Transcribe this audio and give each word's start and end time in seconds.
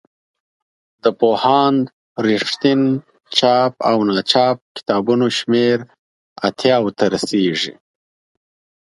د 1.03 1.05
پوهاند 1.19 1.81
رښتین 2.27 2.81
چاپ 3.37 3.73
او 3.89 3.97
ناچاپ 4.09 4.57
کتابونو 4.77 5.25
شمېر 5.37 5.77
اتیاوو 6.47 6.95
ته 6.97 7.05
رسیږي. 7.13 7.73